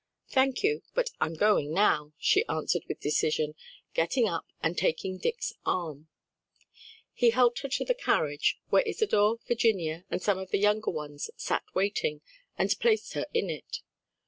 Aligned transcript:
"Thank 0.31 0.63
you, 0.63 0.81
but 0.95 1.11
I'm 1.19 1.35
going 1.35 1.71
now," 1.75 2.13
she 2.17 2.43
answered 2.47 2.81
with 2.87 3.01
decision, 3.01 3.53
getting 3.93 4.27
up 4.27 4.47
and 4.63 4.75
taking 4.75 5.19
Dick's 5.19 5.53
arm. 5.63 6.07
He 7.13 7.29
helped 7.29 7.59
her 7.59 7.69
to 7.69 7.85
the 7.85 7.93
carriage, 7.93 8.57
where 8.71 8.81
Isadore, 8.81 9.37
Virginia, 9.47 10.05
and 10.09 10.19
some 10.19 10.39
of 10.39 10.49
the 10.49 10.57
younger 10.57 10.89
ones 10.89 11.29
sat 11.37 11.61
waiting, 11.75 12.21
and 12.57 12.75
placed 12.79 13.13
her 13.13 13.27
in 13.35 13.51
it. 13.51 13.81